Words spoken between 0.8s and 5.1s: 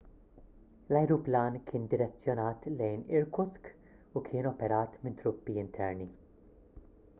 l-ajruplan kien direzzjonat lejn irkutsk u kien operat